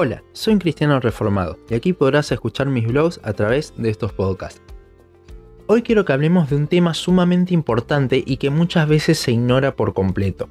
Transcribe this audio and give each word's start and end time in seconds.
Hola, 0.00 0.22
soy 0.32 0.52
un 0.52 0.60
cristiano 0.60 1.00
reformado 1.00 1.58
y 1.68 1.74
aquí 1.74 1.92
podrás 1.92 2.30
escuchar 2.30 2.68
mis 2.68 2.86
blogs 2.86 3.18
a 3.24 3.32
través 3.32 3.74
de 3.76 3.90
estos 3.90 4.12
podcasts. 4.12 4.62
Hoy 5.66 5.82
quiero 5.82 6.04
que 6.04 6.12
hablemos 6.12 6.48
de 6.48 6.54
un 6.54 6.68
tema 6.68 6.94
sumamente 6.94 7.52
importante 7.52 8.22
y 8.24 8.36
que 8.36 8.48
muchas 8.48 8.88
veces 8.88 9.18
se 9.18 9.32
ignora 9.32 9.74
por 9.74 9.94
completo. 9.94 10.48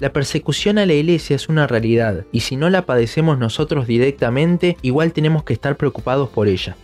La 0.00 0.12
persecución 0.12 0.76
a 0.76 0.84
la 0.84 0.92
iglesia 0.92 1.34
es 1.34 1.48
una 1.48 1.66
realidad 1.66 2.26
y 2.30 2.40
si 2.40 2.56
no 2.56 2.68
la 2.68 2.84
padecemos 2.84 3.38
nosotros 3.38 3.86
directamente, 3.86 4.76
igual 4.82 5.14
tenemos 5.14 5.44
que 5.44 5.54
estar 5.54 5.78
preocupados 5.78 6.28
por 6.28 6.46
ella. 6.46 6.76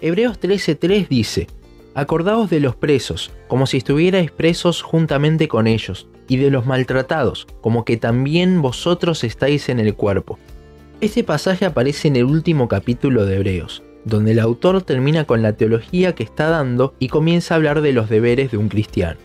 Hebreos 0.00 0.38
13:3 0.38 1.08
dice, 1.08 1.48
Acordaos 1.94 2.48
de 2.48 2.60
los 2.60 2.76
presos, 2.76 3.32
como 3.48 3.66
si 3.66 3.78
estuvierais 3.78 4.30
presos 4.30 4.82
juntamente 4.82 5.48
con 5.48 5.66
ellos, 5.66 6.06
y 6.28 6.36
de 6.36 6.52
los 6.52 6.64
maltratados, 6.64 7.48
como 7.60 7.84
que 7.84 7.96
también 7.96 8.62
vosotros 8.62 9.24
estáis 9.24 9.68
en 9.68 9.80
el 9.80 9.96
cuerpo. 9.96 10.38
Este 11.00 11.22
pasaje 11.22 11.64
aparece 11.64 12.08
en 12.08 12.16
el 12.16 12.24
último 12.24 12.66
capítulo 12.66 13.24
de 13.24 13.36
Hebreos, 13.36 13.84
donde 14.04 14.32
el 14.32 14.40
autor 14.40 14.82
termina 14.82 15.26
con 15.26 15.42
la 15.42 15.52
teología 15.52 16.16
que 16.16 16.24
está 16.24 16.48
dando 16.48 16.92
y 16.98 17.06
comienza 17.06 17.54
a 17.54 17.56
hablar 17.56 17.82
de 17.82 17.92
los 17.92 18.08
deberes 18.08 18.50
de 18.50 18.56
un 18.56 18.68
cristiano. 18.68 19.16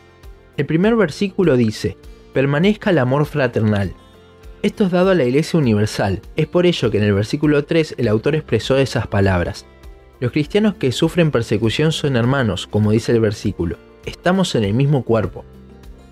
El 0.56 0.68
primer 0.68 0.96
versículo 0.96 1.58
dice, 1.58 1.98
permanezca 2.32 2.92
el 2.92 3.00
amor 3.00 3.26
fraternal. 3.26 3.92
Esto 4.62 4.86
es 4.86 4.92
dado 4.92 5.10
a 5.10 5.16
la 5.16 5.24
Iglesia 5.24 5.58
Universal, 5.58 6.22
es 6.36 6.46
por 6.46 6.68
ello 6.68 6.92
que 6.92 7.00
en 7.00 7.06
el 7.06 7.14
versículo 7.14 7.66
3 7.66 7.96
el 7.98 8.08
autor 8.08 8.36
expresó 8.36 8.78
esas 8.78 9.08
palabras. 9.08 9.66
Los 10.20 10.32
cristianos 10.32 10.76
que 10.76 10.92
sufren 10.92 11.32
persecución 11.32 11.92
son 11.92 12.18
hermanos, 12.18 12.68
como 12.68 12.92
dice 12.92 13.14
el 13.14 13.20
versículo, 13.20 13.78
estamos 14.06 14.54
en 14.54 14.64
el 14.64 14.76
mismo 14.76 15.04
cuerpo. 15.04 15.44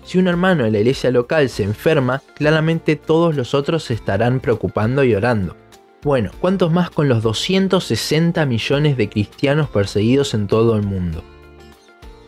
Si 0.04 0.18
un 0.18 0.26
hermano 0.26 0.66
en 0.66 0.72
la 0.72 0.80
iglesia 0.80 1.10
local 1.10 1.48
se 1.48 1.62
enferma, 1.62 2.22
claramente 2.34 2.96
todos 2.96 3.36
los 3.36 3.54
otros 3.54 3.84
se 3.84 3.94
estarán 3.94 4.40
preocupando 4.40 5.04
y 5.04 5.14
orando. 5.14 5.56
Bueno, 6.04 6.32
¿cuántos 6.40 6.72
más 6.72 6.90
con 6.90 7.08
los 7.08 7.22
260 7.22 8.44
millones 8.44 8.96
de 8.96 9.08
cristianos 9.08 9.68
perseguidos 9.68 10.34
en 10.34 10.48
todo 10.48 10.74
el 10.74 10.82
mundo? 10.82 11.22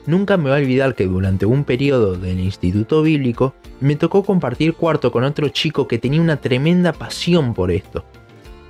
Nunca 0.07 0.37
me 0.37 0.45
voy 0.45 0.53
a 0.53 0.63
olvidar 0.63 0.95
que 0.95 1.07
durante 1.07 1.45
un 1.45 1.65
periodo 1.65 2.15
del 2.15 2.39
instituto 2.39 3.03
bíblico 3.03 3.53
me 3.81 3.97
tocó 3.97 4.23
compartir 4.23 4.75
cuarto 4.75 5.11
con 5.11 5.25
otro 5.25 5.49
chico 5.49 5.89
que 5.89 5.99
tenía 5.99 6.21
una 6.21 6.37
tremenda 6.37 6.93
pasión 6.93 7.53
por 7.53 7.73
esto. 7.73 8.05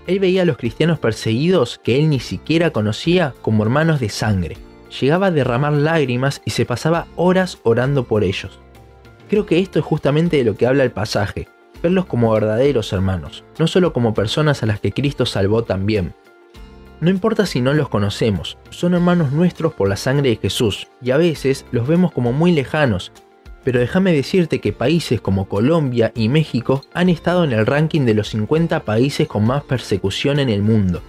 Él 0.07 0.21
veía 0.21 0.41
a 0.41 0.47
los 0.47 0.57
cristianos 0.57 0.99
perseguidos 0.99 1.79
que 1.85 1.99
él 1.99 2.09
ni 2.09 2.21
siquiera 2.21 2.71
conocía 2.71 3.35
como 3.43 3.63
hermanos 3.63 4.01
de 4.01 4.09
sangre. 4.09 4.57
Llegaba 5.01 5.27
a 5.27 5.33
derramar 5.33 5.75
lágrimas 5.75 6.41
y 6.47 6.53
se 6.53 6.65
pasaba 6.65 7.09
horas 7.17 7.59
orando 7.63 8.05
por 8.05 8.25
ellos. 8.25 8.59
Creo 9.29 9.45
que 9.45 9.59
esto 9.59 9.81
es 9.81 9.85
justamente 9.85 10.39
de 10.39 10.45
lo 10.45 10.57
que 10.57 10.67
habla 10.67 10.83
el 10.83 10.93
pasaje, 10.93 11.49
verlos 11.85 12.07
como 12.07 12.33
verdaderos 12.33 12.95
hermanos, 12.95 13.45
no 13.59 13.67
solo 13.67 13.93
como 13.93 14.15
personas 14.15 14.63
a 14.63 14.67
las 14.67 14.81
que 14.81 14.91
Cristo 14.91 15.27
salvó 15.27 15.65
también. 15.65 16.15
No 17.03 17.11
importa 17.11 17.45
si 17.45 17.61
no 17.61 17.75
los 17.75 17.91
conocemos, 17.91 18.57
son 18.71 18.95
hermanos 18.95 19.33
nuestros 19.33 19.75
por 19.75 19.91
la 19.91 19.99
sangre 19.99 20.31
de 20.31 20.37
Jesús, 20.37 20.89
y 21.03 21.11
a 21.11 21.19
veces 21.19 21.67
los 21.73 21.87
vemos 21.87 22.11
como 22.11 22.33
muy 22.33 22.53
lejanos, 22.53 23.13
pero 23.65 23.81
déjame 23.81 24.15
decirte 24.15 24.63
que 24.63 24.73
países 24.73 25.21
como 25.21 25.47
Colombia 25.47 26.11
y 26.15 26.31
México 26.31 26.81
han 26.95 27.11
estado 27.11 27.45
en 27.45 27.53
el 27.53 27.67
ranking 27.67 28.07
de 28.07 28.15
los 28.15 28.31
50 28.31 28.81
países 28.81 29.29
con 29.29 29.45
más 29.45 29.63
persecución 29.65 30.39
en 30.39 30.49
el 30.49 30.63
mundo. 30.63 31.03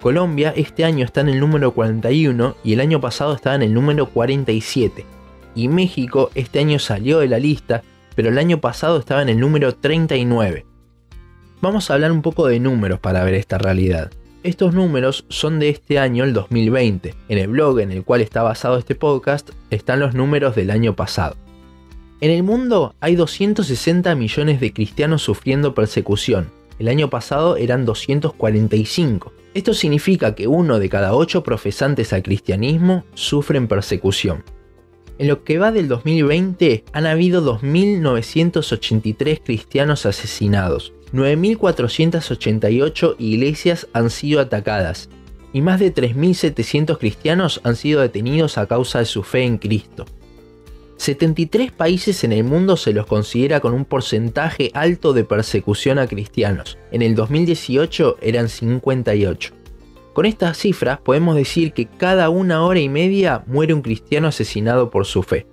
Colombia 0.00 0.54
este 0.56 0.86
año 0.86 1.04
está 1.04 1.20
en 1.20 1.28
el 1.28 1.40
número 1.40 1.72
41 1.72 2.56
y 2.64 2.72
el 2.72 2.80
año 2.80 3.02
pasado 3.02 3.34
estaba 3.34 3.56
en 3.56 3.62
el 3.62 3.74
número 3.74 4.06
47. 4.06 5.04
Y 5.54 5.68
México 5.68 6.30
este 6.34 6.60
año 6.60 6.78
salió 6.78 7.18
de 7.18 7.28
la 7.28 7.38
lista 7.38 7.82
pero 8.20 8.32
el 8.32 8.36
año 8.36 8.60
pasado 8.60 8.98
estaba 8.98 9.22
en 9.22 9.30
el 9.30 9.40
número 9.40 9.74
39. 9.74 10.66
Vamos 11.62 11.90
a 11.90 11.94
hablar 11.94 12.12
un 12.12 12.20
poco 12.20 12.48
de 12.48 12.60
números 12.60 13.00
para 13.00 13.24
ver 13.24 13.32
esta 13.32 13.56
realidad. 13.56 14.10
Estos 14.42 14.74
números 14.74 15.24
son 15.30 15.58
de 15.58 15.70
este 15.70 15.98
año, 15.98 16.24
el 16.24 16.34
2020. 16.34 17.14
En 17.30 17.38
el 17.38 17.48
blog 17.48 17.80
en 17.80 17.90
el 17.90 18.04
cual 18.04 18.20
está 18.20 18.42
basado 18.42 18.76
este 18.76 18.94
podcast 18.94 19.52
están 19.70 20.00
los 20.00 20.12
números 20.12 20.54
del 20.54 20.70
año 20.70 20.94
pasado. 20.94 21.34
En 22.20 22.30
el 22.30 22.42
mundo 22.42 22.94
hay 23.00 23.16
260 23.16 24.14
millones 24.16 24.60
de 24.60 24.74
cristianos 24.74 25.22
sufriendo 25.22 25.74
persecución. 25.74 26.50
El 26.78 26.88
año 26.88 27.08
pasado 27.08 27.56
eran 27.56 27.86
245. 27.86 29.32
Esto 29.54 29.72
significa 29.72 30.34
que 30.34 30.46
uno 30.46 30.78
de 30.78 30.90
cada 30.90 31.14
ocho 31.14 31.42
profesantes 31.42 32.12
al 32.12 32.22
cristianismo 32.22 33.02
sufren 33.14 33.66
persecución. 33.66 34.44
En 35.20 35.28
lo 35.28 35.44
que 35.44 35.58
va 35.58 35.70
del 35.70 35.86
2020 35.86 36.84
han 36.94 37.04
habido 37.04 37.42
2.983 37.42 39.42
cristianos 39.44 40.06
asesinados, 40.06 40.94
9.488 41.12 43.16
iglesias 43.18 43.86
han 43.92 44.08
sido 44.08 44.40
atacadas 44.40 45.10
y 45.52 45.60
más 45.60 45.78
de 45.78 45.92
3.700 45.92 46.96
cristianos 46.96 47.60
han 47.64 47.76
sido 47.76 48.00
detenidos 48.00 48.56
a 48.56 48.64
causa 48.64 49.00
de 49.00 49.04
su 49.04 49.22
fe 49.22 49.42
en 49.42 49.58
Cristo. 49.58 50.06
73 50.96 51.70
países 51.70 52.24
en 52.24 52.32
el 52.32 52.44
mundo 52.44 52.78
se 52.78 52.94
los 52.94 53.04
considera 53.04 53.60
con 53.60 53.74
un 53.74 53.84
porcentaje 53.84 54.70
alto 54.72 55.12
de 55.12 55.24
persecución 55.24 55.98
a 55.98 56.06
cristianos. 56.06 56.78
En 56.92 57.02
el 57.02 57.14
2018 57.14 58.16
eran 58.22 58.48
58. 58.48 59.59
Con 60.20 60.26
estas 60.26 60.58
cifras 60.58 61.00
podemos 61.00 61.34
decir 61.34 61.72
que 61.72 61.86
cada 61.86 62.28
una 62.28 62.62
hora 62.62 62.78
y 62.78 62.90
media 62.90 63.42
muere 63.46 63.72
un 63.72 63.80
cristiano 63.80 64.28
asesinado 64.28 64.90
por 64.90 65.06
su 65.06 65.22
fe. 65.22 65.46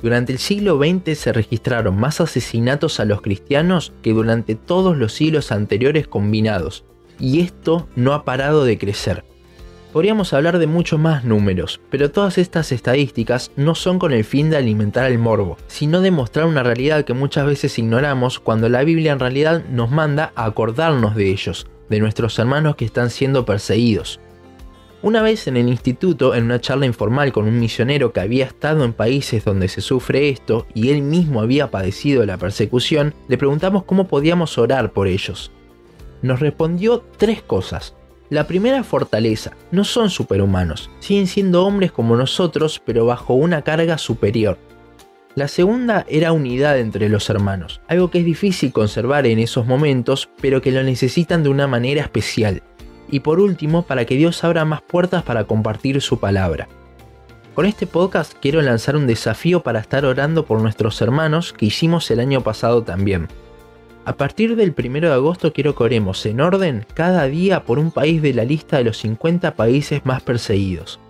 Durante 0.00 0.32
el 0.32 0.38
siglo 0.38 0.78
XX 0.78 1.18
se 1.18 1.30
registraron 1.30 2.00
más 2.00 2.18
asesinatos 2.22 3.00
a 3.00 3.04
los 3.04 3.20
cristianos 3.20 3.92
que 4.00 4.14
durante 4.14 4.54
todos 4.54 4.96
los 4.96 5.12
siglos 5.12 5.52
anteriores 5.52 6.08
combinados, 6.08 6.86
y 7.20 7.40
esto 7.40 7.86
no 7.94 8.14
ha 8.14 8.24
parado 8.24 8.64
de 8.64 8.78
crecer. 8.78 9.24
Podríamos 9.92 10.32
hablar 10.32 10.58
de 10.58 10.66
muchos 10.66 10.98
más 10.98 11.24
números, 11.24 11.78
pero 11.90 12.10
todas 12.10 12.38
estas 12.38 12.72
estadísticas 12.72 13.50
no 13.56 13.74
son 13.74 13.98
con 13.98 14.14
el 14.14 14.24
fin 14.24 14.48
de 14.48 14.56
alimentar 14.56 15.04
el 15.12 15.18
morbo, 15.18 15.58
sino 15.66 16.00
de 16.00 16.10
mostrar 16.10 16.46
una 16.46 16.62
realidad 16.62 17.04
que 17.04 17.12
muchas 17.12 17.44
veces 17.44 17.78
ignoramos 17.78 18.40
cuando 18.40 18.70
la 18.70 18.84
Biblia 18.84 19.12
en 19.12 19.18
realidad 19.18 19.62
nos 19.68 19.90
manda 19.90 20.32
a 20.34 20.46
acordarnos 20.46 21.14
de 21.14 21.28
ellos, 21.28 21.66
de 21.92 22.00
nuestros 22.00 22.38
hermanos 22.38 22.74
que 22.74 22.86
están 22.86 23.10
siendo 23.10 23.44
perseguidos. 23.44 24.18
Una 25.02 25.20
vez 25.20 25.46
en 25.46 25.56
el 25.56 25.68
instituto, 25.68 26.34
en 26.34 26.44
una 26.44 26.60
charla 26.60 26.86
informal 26.86 27.32
con 27.32 27.46
un 27.46 27.60
misionero 27.60 28.12
que 28.12 28.20
había 28.20 28.46
estado 28.46 28.84
en 28.84 28.94
países 28.94 29.44
donde 29.44 29.68
se 29.68 29.82
sufre 29.82 30.30
esto 30.30 30.66
y 30.74 30.88
él 30.90 31.02
mismo 31.02 31.42
había 31.42 31.70
padecido 31.70 32.24
la 32.24 32.38
persecución, 32.38 33.12
le 33.28 33.36
preguntamos 33.36 33.84
cómo 33.84 34.08
podíamos 34.08 34.56
orar 34.58 34.92
por 34.92 35.06
ellos. 35.06 35.52
Nos 36.22 36.40
respondió 36.40 37.04
tres 37.18 37.42
cosas. 37.42 37.94
La 38.30 38.46
primera 38.46 38.84
fortaleza, 38.84 39.52
no 39.70 39.84
son 39.84 40.08
superhumanos, 40.08 40.88
siguen 41.00 41.26
siendo 41.26 41.66
hombres 41.66 41.92
como 41.92 42.16
nosotros 42.16 42.80
pero 42.86 43.04
bajo 43.04 43.34
una 43.34 43.62
carga 43.62 43.98
superior. 43.98 44.56
La 45.34 45.48
segunda 45.48 46.04
era 46.10 46.32
unidad 46.32 46.78
entre 46.78 47.08
los 47.08 47.30
hermanos, 47.30 47.80
algo 47.88 48.10
que 48.10 48.18
es 48.18 48.24
difícil 48.26 48.70
conservar 48.70 49.26
en 49.26 49.38
esos 49.38 49.66
momentos, 49.66 50.28
pero 50.42 50.60
que 50.60 50.72
lo 50.72 50.82
necesitan 50.82 51.42
de 51.42 51.48
una 51.48 51.66
manera 51.66 52.02
especial. 52.02 52.62
Y 53.10 53.20
por 53.20 53.40
último, 53.40 53.82
para 53.82 54.04
que 54.04 54.16
Dios 54.16 54.44
abra 54.44 54.66
más 54.66 54.82
puertas 54.82 55.22
para 55.22 55.44
compartir 55.44 56.02
su 56.02 56.20
palabra. 56.20 56.68
Con 57.54 57.64
este 57.64 57.86
podcast 57.86 58.34
quiero 58.42 58.60
lanzar 58.60 58.94
un 58.94 59.06
desafío 59.06 59.62
para 59.62 59.80
estar 59.80 60.04
orando 60.04 60.44
por 60.44 60.60
nuestros 60.60 61.00
hermanos 61.00 61.54
que 61.54 61.64
hicimos 61.66 62.10
el 62.10 62.20
año 62.20 62.42
pasado 62.42 62.82
también. 62.82 63.28
A 64.04 64.18
partir 64.18 64.54
del 64.54 64.74
1 64.76 65.00
de 65.00 65.12
agosto 65.12 65.54
quiero 65.54 65.74
que 65.74 65.84
oremos 65.84 66.26
en 66.26 66.42
orden 66.42 66.84
cada 66.92 67.24
día 67.24 67.64
por 67.64 67.78
un 67.78 67.90
país 67.90 68.20
de 68.20 68.34
la 68.34 68.44
lista 68.44 68.76
de 68.76 68.84
los 68.84 68.98
50 68.98 69.54
países 69.54 70.04
más 70.04 70.22
perseguidos. 70.22 71.00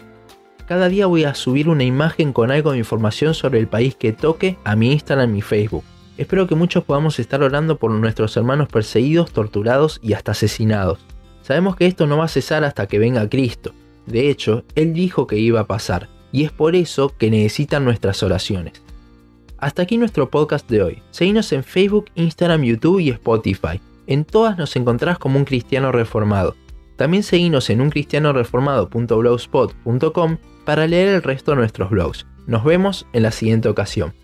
Cada 0.66 0.88
día 0.88 1.06
voy 1.06 1.24
a 1.24 1.34
subir 1.34 1.68
una 1.68 1.84
imagen 1.84 2.32
con 2.32 2.50
algo 2.50 2.72
de 2.72 2.78
información 2.78 3.34
sobre 3.34 3.58
el 3.58 3.66
país 3.66 3.94
que 3.96 4.12
toque 4.12 4.56
a 4.64 4.74
mi 4.76 4.92
Instagram 4.92 5.36
y 5.36 5.42
Facebook. 5.42 5.84
Espero 6.18 6.46
que 6.46 6.54
muchos 6.54 6.84
podamos 6.84 7.18
estar 7.18 7.42
orando 7.42 7.78
por 7.78 7.90
nuestros 7.90 8.36
hermanos 8.36 8.68
perseguidos, 8.68 9.32
torturados 9.32 9.98
y 10.02 10.12
hasta 10.12 10.32
asesinados. 10.32 10.98
Sabemos 11.42 11.74
que 11.74 11.86
esto 11.86 12.06
no 12.06 12.18
va 12.18 12.24
a 12.24 12.28
cesar 12.28 12.62
hasta 12.64 12.86
que 12.86 13.00
venga 13.00 13.28
Cristo. 13.28 13.74
De 14.06 14.30
hecho, 14.30 14.64
Él 14.74 14.94
dijo 14.94 15.26
que 15.26 15.38
iba 15.38 15.60
a 15.60 15.66
pasar, 15.66 16.08
y 16.30 16.44
es 16.44 16.52
por 16.52 16.76
eso 16.76 17.12
que 17.16 17.30
necesitan 17.30 17.84
nuestras 17.84 18.22
oraciones. 18.22 18.74
Hasta 19.58 19.82
aquí 19.82 19.96
nuestro 19.96 20.30
podcast 20.30 20.70
de 20.70 20.82
hoy. 20.82 21.02
Seguinos 21.10 21.50
en 21.52 21.64
Facebook, 21.64 22.06
Instagram, 22.14 22.62
YouTube 22.62 23.00
y 23.00 23.10
Spotify. 23.10 23.80
En 24.06 24.24
todas 24.24 24.56
nos 24.58 24.76
encontrás 24.76 25.18
como 25.18 25.38
un 25.38 25.44
cristiano 25.44 25.90
reformado. 25.92 26.56
También 26.96 27.22
seguinos 27.22 27.70
en 27.70 27.80
uncristianoreformado.blogspot.com 27.80 30.38
para 30.64 30.86
leer 30.86 31.08
el 31.08 31.22
resto 31.22 31.52
de 31.52 31.58
nuestros 31.58 31.90
blogs. 31.90 32.26
Nos 32.46 32.64
vemos 32.64 33.06
en 33.12 33.22
la 33.22 33.30
siguiente 33.30 33.68
ocasión. 33.68 34.14